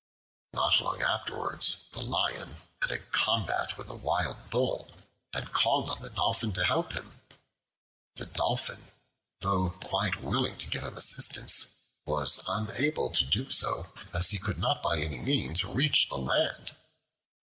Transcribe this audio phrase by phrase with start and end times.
[0.53, 4.89] Not long afterwards the Lion had a combat with a wild bull,
[5.31, 7.21] and called on the Dolphin to help him.
[8.15, 8.89] The Dolphin,
[9.41, 14.57] though quite willing to give him assistance, was unable to do so, as he could
[14.57, 16.75] not by any means reach the land.